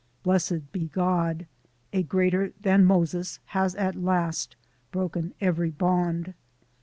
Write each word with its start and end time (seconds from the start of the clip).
Blessed 0.23 0.71
be 0.71 0.87
God! 0.87 1.45
a 1.93 2.01
"Greater 2.01 2.53
than 2.59 2.85
Moses" 2.85 3.37
has 3.57 3.75
at 3.75 3.93
last 3.95 4.55
broken 4.91 5.35
every 5.39 5.69
bond. 5.69 6.33